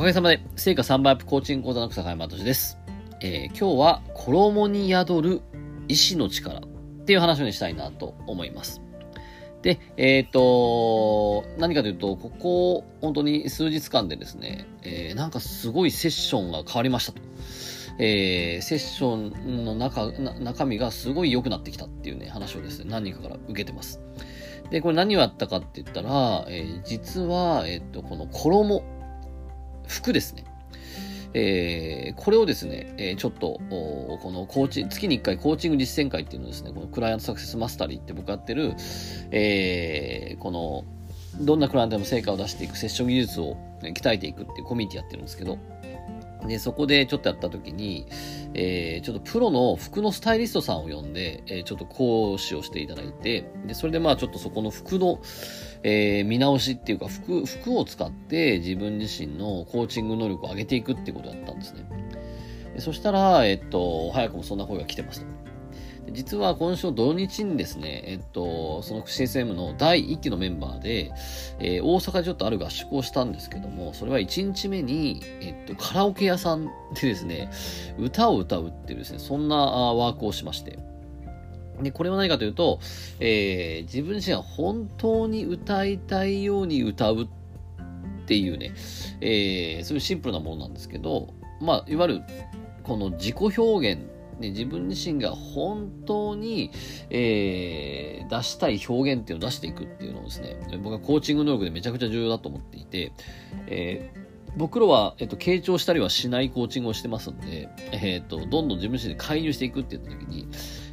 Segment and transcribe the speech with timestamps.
[0.00, 2.78] おかげさまで、成果3倍アップコーチング講座の草山敏です。
[3.20, 5.42] えー、今日は、衣に宿る
[5.88, 6.62] 意志の力っ
[7.04, 8.80] ていう話をしたいなと思います。
[9.60, 17.20] で、えっ、ー、と、何かというと、ここ、本当に数日間でですね、えー、なんかすごいセッションが変わりましたと。
[17.98, 24.00] えー、セッションの中、中身がすごい良くなってきたっていうね、話をですね、何人かから受けてます。
[24.70, 28.82] で、これ何をやったかって言ったら、えー、実は、えっ、と、この衣、
[29.90, 30.44] 服ですね。
[31.32, 38.74] えー、これをですね、えー、ちょっと、このコーチ、月に1回コーチング実践会っていうのをですね、このクライアントサクセスマスタリーって僕やってる、
[39.30, 40.84] えー、この、
[41.40, 45.58] どんなクライアントでも成果を出していくセッション技術を、鍛えていくっていうコミュニティやってるんですけど、
[46.46, 48.06] で、そこでちょっとやった時に、
[48.54, 55.20] えー、ちょっとプロの服のスタイリストさんを呼んで、えー、ちょっと講師をしていただいて、で、それでまあちょっとそこの服の、
[55.82, 61.84] えー、見直しっていうか、服、服を使って自分自身のコーチング能力を上げていくっていうことだったんですね。
[62.78, 65.39] そしたら、えっと、早くもそんな声が来てました。
[66.12, 71.12] 実は今週土日にですね、えっと、その CSM の第1期のメンバーで、
[71.58, 77.50] えー、大阪でちょっとある合宿をしたんですけども、それは1日目に、えっと、カラオケ屋さんでですね、
[77.98, 80.78] 歌を歌うっていうですね、そんなワークをしまして。
[81.82, 82.80] で、これは何かというと、
[83.20, 87.26] えー、自分自身が本当に歌いたいように歌うっ
[88.26, 88.72] ていうね、
[89.20, 92.22] えー、そういうシンプルなものなんですけど、まあ、いわゆる、
[92.82, 94.02] この自己表現
[94.40, 96.70] ね、自分自身が本当に、
[97.10, 103.12] えー、出したい表現っていうのを出していくっていうのをですね、僕はコーチング能力でめちゃくちゃ重要だと思っていて、
[103.66, 110.48] えー僕らは、えっと、傾聴したりはしないコーチングをしてますんで、えっと、どんどん自分自身で介入していくって言った時に、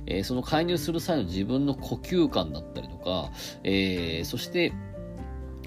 [0.06, 3.32] えー、その介入する際の自分の呼吸感だったりとか、
[3.64, 4.74] えー、そして、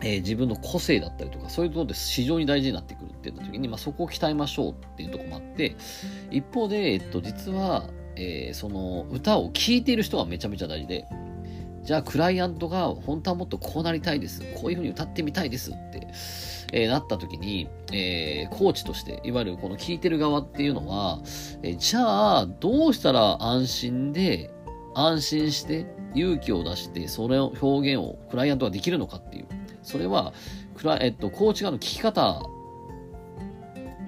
[0.02, 5.76] えー、自分の個性だったりとか、そういうところで非常に大事になってくるって言った時に、まあ、そこを鍛えましょうっていうとこもあって、
[6.30, 11.06] 一方で、えっと、実は、えー、その歌を聴いている人がめちゃめちゃ大事で、
[11.82, 14.42] じゃあクライアントが本当はもっとこうなりたいです。
[14.54, 16.08] こういうふうに歌ってみたいですって、
[16.72, 21.20] えー、なった時に、えー、コーチとして、いわゆるこの聴いてる側っていうのは、
[21.62, 24.50] えー、じゃあどうしたら安心で、
[24.94, 29.46] 安心して勇気を出して、それを表現をクライアントができるのかっていう。
[29.82, 30.32] それは、
[31.00, 32.42] えっと、コーチ側の聞き方、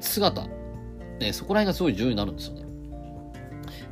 [0.01, 0.47] 姿、
[1.21, 2.63] ね、そこら辺がすごい重要になるんですよね。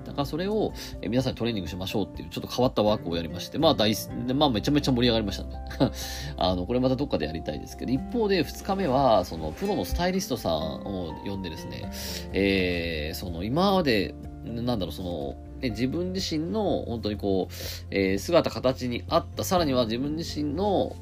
[0.04, 3.94] だからそれを、え皆さんにトレーニングしましょうっていう、ちょっと変わったワークをやりまして、まあ大、
[4.34, 5.50] まあめちゃめちゃ盛り上がりましたね。
[6.36, 11.90] あの、これまたどっかでやりたいですけど、一方で2日目は、その、プロのスタイリストさんを呼んでですね、
[12.32, 14.14] えー、その、今まで、
[14.44, 17.54] なんだろう、その、ね、自分自身の本当にこう、
[17.90, 20.96] えー、姿形に合った、さらには自分自身の、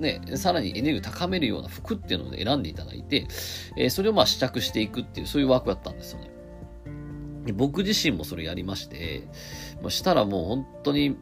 [0.00, 3.26] ね、さらにエネルギーを高めるような服っていうので選んでいただいて、
[3.76, 6.30] えー、それをまあ試着していくっていう、そういうワークだったんですよね。
[7.52, 9.28] 僕自身もそれやりまして、
[9.80, 11.16] まあ、したらもう本当に、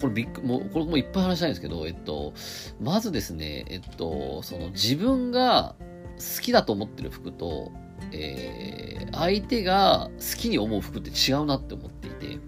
[0.00, 2.32] これびっく、もう、これもいっぱい話したいんですけど、えっと、
[2.80, 5.74] まずですね、えっと、その自分が
[6.16, 7.72] 好きだと思ってる服と、
[8.12, 12.38] えー、相手が好きに思う服って違うなって思っていて、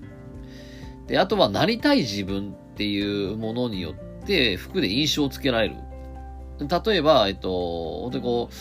[1.07, 5.77] で、あとはなりたい自分っていうものによって服で印象をつけられる。
[6.61, 8.55] 例えば、えっと、本当にこう、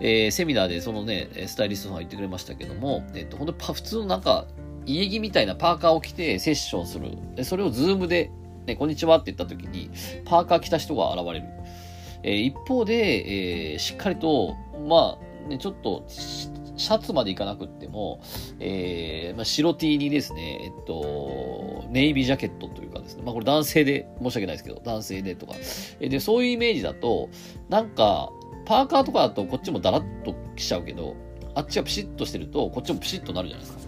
[0.00, 4.46] えー、セミナーでそのね、スタイリストさんが言ってくれましたけども、えっと、本当に普通のなんか、
[4.86, 7.10] 家着みたいなパーカーを着てセッションする。
[7.36, 8.30] で、それを Zoom で、
[8.66, 9.90] ね、こんにちはって言った時に、
[10.24, 11.44] パーカー着た人が現れる。
[12.22, 14.54] えー、一方で、えー、しっかりと、
[14.88, 18.20] まあ、ね、ちょっと、シャツまでいかなくっても、
[18.58, 25.54] えー、まあ、白 T にですね、えっと、ネイビージャケットというかですね、まあ、これ男性で、申し訳ないですけど、男性でとか。
[26.00, 27.28] で、そういうイメージだと、
[27.68, 28.30] なんか、
[28.64, 31.16] パーカーとかだとこっちもダラッときちゃうけど、
[31.54, 33.80] あっちがピシッとしてると、こっちもピシッとなるじゃないですか。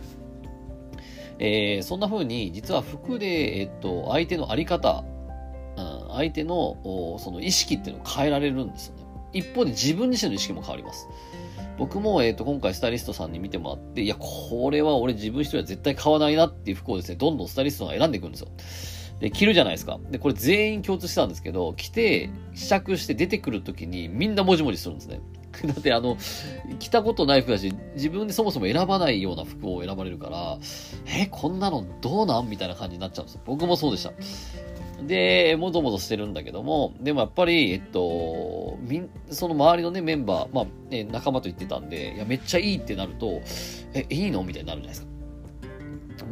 [1.39, 5.05] えー、そんな風に、実は服で、えっと、相手のあり方、
[5.77, 6.77] うん、相手の、
[7.19, 9.02] その意識っていうのを変えられるんですよね。
[9.33, 11.09] 一方で自分自身の意識も変わります。
[11.79, 18.49] 僕も、えっ、ー、と、今回スタイリストさんに見てもらって、いや、これは俺自分一人は絶対買わないなっていう服をですね、どんどんスタイリストが選んでいくんですよ。
[19.21, 19.99] で、着るじゃないですか。
[20.11, 25.21] で、これ全員共通してたんですけど、着て、試着して出てくるときにみんなもじもじするんですね。
[25.65, 26.17] だってあの、
[26.79, 30.59] 着たことない服だし、自分でそもそも選ばないような服を選ばれるから、
[31.07, 32.49] え、こんなのどうなん？
[32.49, 33.43] みたいな感じになっちゃうんですよ。
[33.45, 34.13] 僕もそうでした。
[35.07, 43.41] で、もぞもぞしてるんだけども、でもやっぱり、えっと、み、その周りのね、メンバー、まあ、ね、仲間と言ってたんで、いや、めっちゃいいってなると、
[43.95, 45.13] え、いいのみたいになるじゃないですか。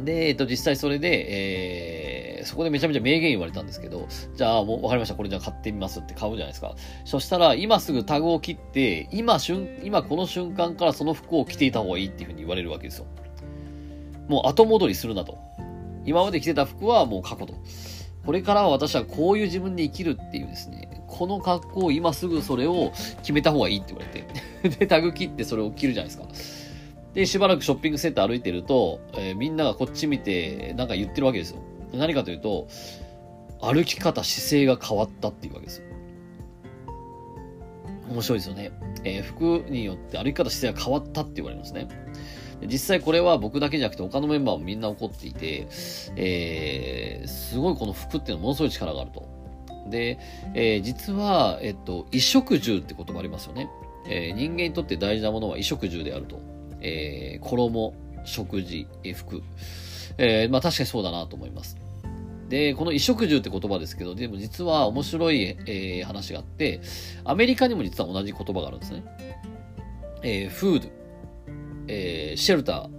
[0.03, 6.75] で、えっと、実際それで、えー、そこでめちゃめちゃ名言言われたんですけど、じゃあもうわかりました、これじゃあ買ってみますって買うじゃないですか。
[7.05, 13.05] そしたら、今すぐタグを切って、今瞬、今この瞬間からその服を着ていた方がいいっていうふうに言われるわけですよ。
[14.27, 15.37] もう後戻りするなと。
[16.05, 17.53] 今まで着てた服はもう過去と。
[18.25, 26.27] これからは私はこういう自分で生きるっていうですね、この格好を、今すぐそれを決めた方がいいって言われて、 で、タグ切ってそれを着るじゃないですか。
[27.13, 31.61] で、しばらくショッピングセンター歩いてると、えー、みんながこっち見て、なんか言ってるわけですよ。
[31.93, 32.67] 何かというと、
[33.59, 35.85] 歩き方、姿勢が変わったっていうわけですよ。
[38.09, 38.71] 面白いですよね。
[39.03, 41.87] えー、服によって歩き方、姿勢が変わったって言われますね。
[42.67, 45.67] 実際これは僕だけじゃなくて他のメンバーもみんな怒っていて、
[46.15, 49.27] えー、すごいこの服っていうのはものすごい力があると。
[49.89, 50.19] で、
[50.53, 53.69] えー、実は、えっと、衣食住って言葉ありますよね。
[54.07, 56.39] えー、人間にとって大事なものは衣食住であると。
[56.81, 57.93] えー、衣、
[58.25, 59.41] 食事、服。
[60.17, 61.77] えー、まあ確かにそうだなと思います。
[62.49, 66.81] で、この衣食住って言葉ですけど、でも実は面白い、えー、話があって、
[67.23, 69.03] アメリカにも実は同じ言葉があるんですね。
[70.23, 70.89] えー、フード、
[71.93, 72.89] えー、シェルター、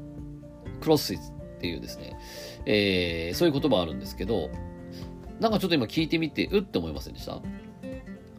[0.80, 2.18] クロスイズっていうですね、
[2.66, 4.50] えー、そういう言葉あるんですけど、
[5.40, 7.40] なんかちょっと今聞いてみて、うって思いませんでした？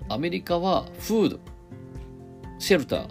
[0.10, 1.40] アメリカはフード、
[2.60, 3.08] シェルター、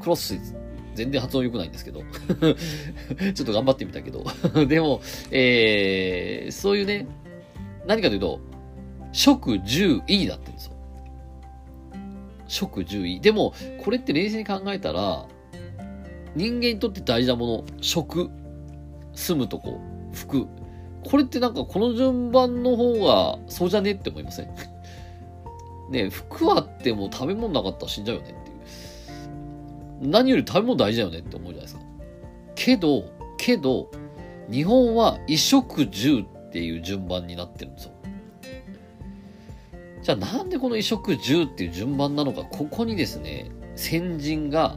[0.00, 0.54] クロスイズ。
[0.94, 2.02] 全然発音良くないんですけど。
[3.34, 4.24] ちょっと頑張ってみたけど。
[4.66, 5.00] でも、
[5.32, 7.08] えー、そういうね、
[7.84, 8.38] 何かというと、
[9.10, 10.72] 食、住、意になってるんですよ。
[12.46, 13.20] 食、住、意。
[13.20, 15.26] でも、これって冷静に考えたら、
[16.36, 18.30] 人間にとって大事なもの、食、
[19.14, 19.80] 住むとこ、
[20.12, 20.46] 服。
[21.04, 24.48] これってなんかこの順番の方がそうじゃねって思いません？
[25.90, 28.50] ね服あっても食べ物なかったら死んじゃうよねって
[30.04, 30.10] いう。
[30.10, 31.80] 何より食べ物大事だよねって思うじゃないですか。
[32.54, 33.04] けど、
[33.36, 33.90] けど、
[34.50, 37.90] 日本は衣食住っていう順番になってるんですよ。
[40.02, 44.76] じゃあなんでこの衣食住っていう順番なのか、ここにですね、先人が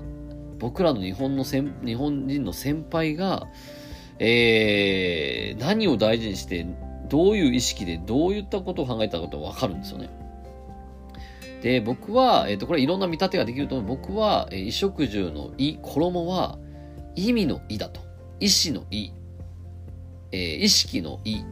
[0.60, 3.48] 僕らの日本の先、日本人の先輩が、
[4.20, 6.66] えー、何を大事にして、
[7.10, 10.10] どういう意識で、どういったことを考えたかとわかるんですよね。
[11.62, 13.88] で、僕は、えっ、ー、と、これいろんな見立てができると思う。
[13.98, 16.58] 僕は、え、衣食住の衣、衣は、
[17.16, 18.02] 意味の意だと。
[18.40, 19.12] 意志の意。
[20.32, 21.44] えー、意識の意。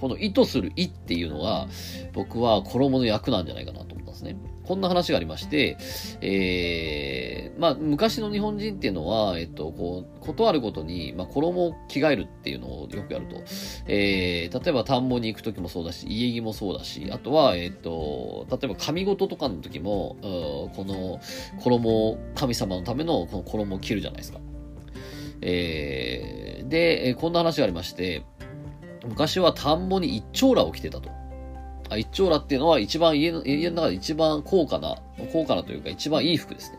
[0.00, 1.66] この意図する意っていうのが、
[2.12, 4.36] 僕は衣の役なんじゃないかなと思ったんですね。
[4.68, 5.78] こんな話がありまして、
[6.20, 13.36] えー、まあ、昔の日本人っていうのは、えっと、こう、ことあるごとに、まあ、衣を着替えるっていうのをよくやると。
[13.86, 21.18] えー、例えば田んぼに行く時もそうだし、家着もそうだし、あとは、えっと、例えば神事とかの時も、この
[21.62, 24.40] 衣、神様のためのこの衣を着るじゃないですか。
[25.40, 28.22] えー、で、こんな話がありまして、
[29.08, 31.17] 昔は田んぼに一丁羅を着てたと。
[31.90, 34.96] あ一丁羅っていうのは一番家の、家の中で一番高価な、
[35.32, 36.78] 高価なというか一番いい服ですね。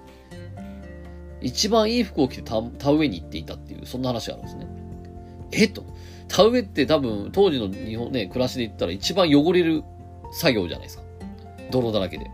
[1.41, 4.67] 一番いい服を着て田田植えに行っていたっていう、そんな話があるんですね。
[5.51, 5.83] えと。
[6.27, 9.83] 田植えって多分当時の日本ね、暮らしで言ったら一番汚れる
[10.31, 11.03] 作業じゃないですか。
[11.71, 12.29] 泥だらけで。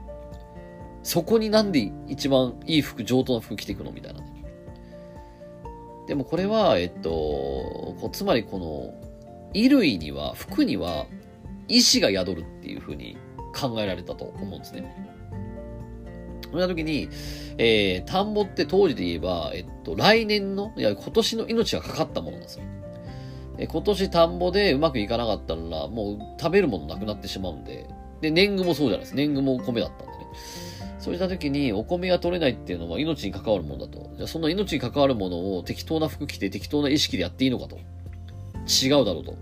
[1.03, 4.27] そこになんで一番いい服、上等な服着ていくのみたいなね。
[6.07, 8.93] でもこれは、えっと、こつまりこの、
[9.53, 11.05] 衣類には、服には
[11.67, 13.17] 意志が宿るっていうふうに
[13.53, 15.15] 考えられたと思うんですね。
[16.51, 17.09] そんな時に、
[17.57, 22.65] えー、田んぼって当時で言えば、えっと、来年の、いや、今年の命がかかったものなんですよ。
[23.57, 27.87] え今年田んぼでうまくいかなかったら、もう食べるものなくなってしまうんで、
[28.21, 29.15] で、年貢もそうじゃないです。
[29.15, 30.25] 年貢もお米だったんでね。
[30.99, 34.09] そうした時に、お米が取れないっていうのは命に関わるものだと。
[34.15, 37.77] じゃあ、その命に関わるものを適当な服着て適当な意識でやっていいのかと。
[38.67, 39.35] 違うだろうと。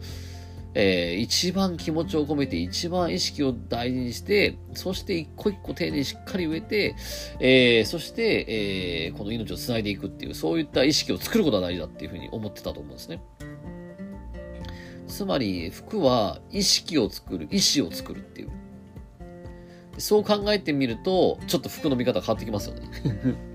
[0.75, 6.95] えー、一番気持ちを込めて、一番意識を大事にして、そして一個一個丁寧にしっかり植えて、
[7.39, 8.45] えー、そして、
[9.07, 13.21] えー、この命を繋いでいくっていう、そういった意識を作ることが大事だっていうふうに思ってたと思うんですね。
[15.07, 18.49] つまり、服は意識を作る、意志を作るっていう。
[19.99, 23.52] そう考えてみると、ちょっと服の見方変わってきますよね。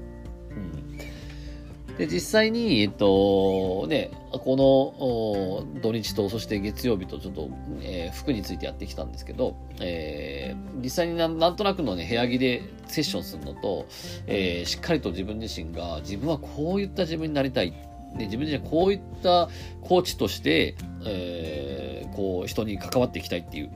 [1.98, 7.50] で、実際に、えっと、ね、この土日と、そして月曜日とちょっと、
[7.82, 13.88] えー、服についてやってきたんですけど、えー、実際になんなんとなくのね、部屋着でセッションするのと、
[14.28, 17.72] えー、しっかりと自分自身が、自分はこういった自分になりたい。
[18.16, 19.48] で自分自身はこういった
[19.82, 23.72] コーチとして、えー、こう、人に関わっていきたいっていう、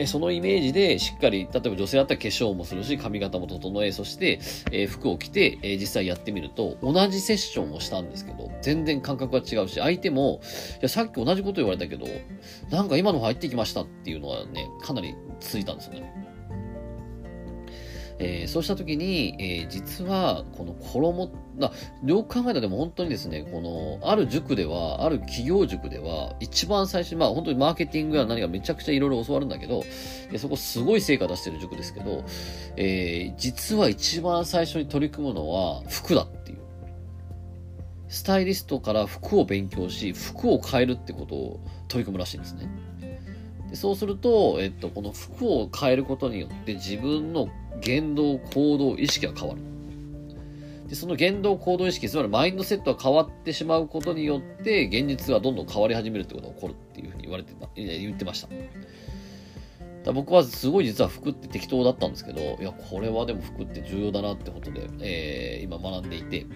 [0.00, 4.40] えそのイメージでしっかり、例えば女性だったら化粧もするし、髪型も整え、そして、
[4.72, 10.40] え服を着て、え実際やってみると、同じセッションをしたんですけど、全然感覚が違うし、相手も、
[10.78, 12.06] いや、さっき同じこと言われたけど、
[12.70, 16.29] なんか今の入ってきましたっていうのはね、かなり続いたんですよね。
[18.22, 21.72] えー、そうした時に、えー、実は、この衣、な、
[22.04, 29.82] よく考えたらでも本当にですね、この、ある塾では、ある企業塾では、一番最初に、まあ本当にマーケティングや何かめちゃくちゃいろいろ教わるんだけど、
[30.30, 32.24] でそこすごい成果出してる塾ですけど、
[32.76, 36.58] えー、実は一番最初に取り組むのは服だっていう。
[38.08, 42.68] スタイリストから服を勉強し、服を変えるってことを取り組むらしいんですね。
[43.70, 47.48] でそうすると、えっと、この服を変えることによって自分の
[47.80, 49.60] 言動、行動、意識が変わる。
[50.88, 58.48] で、その言動、行動意識、つまりマインドセットが変わってしまうことによって、現実がどんどん変わり始めるってことが起こるっていうふうに言われてた、言ってました。
[60.04, 66.46] だ僕はすごい実は服って適当だったんですけど、いや、これはでも服って重要だなってことで、えー、今学んでいて、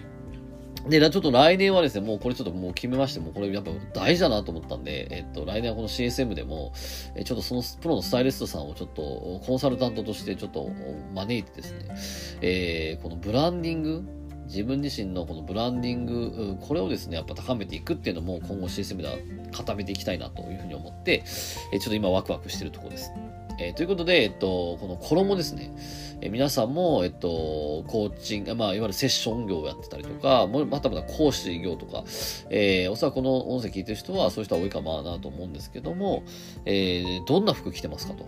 [0.87, 6.73] で、ちょっと来年はですね、もうこれちょっともう決めまして、もうこれやっぱ大事だなと思ったんで、えっと、来年はこの CSM でも、
[7.15, 10.69] えちょっとそのプロのスタイリストさんをちょっとコンサルタントとしてちょっと
[11.13, 14.03] 招いてですね、えー、このブランディング、
[14.45, 19.15] 自分自身のこのブランディング、これをですね、やっぱ高めていくっていうのも今後 CSM では
[19.51, 21.23] 固めていきたいなというふうに思って、
[21.71, 23.11] えちょっと今ワクワクしてるところです。
[23.57, 25.73] えー、ということで、えっと、この衣ですね。
[26.21, 32.03] えー、皆さんも、えっと、コーチング、まあ、いわゆるセッション業をやってたりとか、もまたまた講師業とか、
[32.49, 36.23] えー、おそらくこの音声聞いてる人は、そういう人は多いかもなと思うんですけども、
[36.65, 38.27] えー、どんな服着てますかと。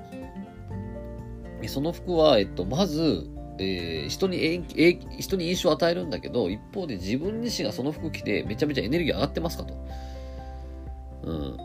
[1.68, 3.28] その服は、えっと、まず、
[3.60, 9.74] えー、人に、えー、人に印象を与えるんだけど、一方で自分自身がその服着てめちゃめちゃエネルギー上がってますかと。
[11.24, 11.58] うん。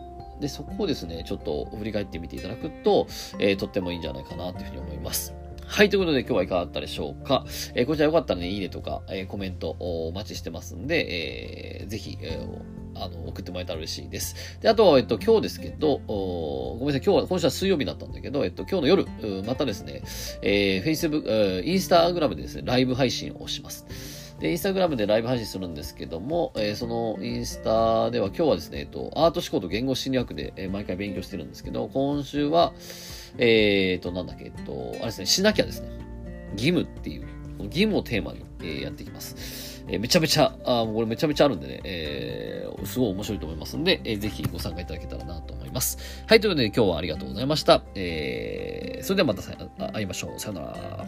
[0.43, 3.07] で、そこをですね、ちょっと振り返ってみていただくと、
[3.39, 5.33] えー、とってもいいんじゃないかなというふうに思います。
[5.65, 7.45] はい、ということで今日はいかがだったでしょうか？
[7.73, 14.59] えー、こちらよかったらね、いいねとか、えー、コメントお待ちしてますんで、えー、ぜひ、えー、あの、送ってもらえたら嬉しいです。
[14.59, 19.07] で、あと、えっと、今日ですけど、ごめんなさい、今日は、今週は水曜日だったんだけど、えっと、今日の夜、
[19.45, 20.03] またですね、
[20.41, 23.85] えー、Facebook、え、インスタグラムでですね、ライブ配信をします。
[24.43, 32.73] で、インスタグラムでライブ配信するんですけども、えー、そのインスタでは今日はですね、えっと、アート思考と言語心理学で、えー、毎回勉強してるんですけど、今週は、
[33.37, 35.87] えー、と、なんだっけ、えっと、あれですね、しなきゃですね。
[36.57, 37.27] 義務っていう、
[37.59, 39.81] 義務をテーマに、えー、やっていきます。
[39.87, 46.25] えー、めちゃめちゃ、あこれめちゃめちゃあるんでね、えー、すごい面白いと思いますんで、えー、ぜひご参加いただけたらなと思います。
[46.27, 47.81] はい、ということで今日はありがとうございました。
[47.95, 49.53] えー、それではまたさ
[49.93, 50.37] 会いましょう。
[50.37, 51.07] さよなら。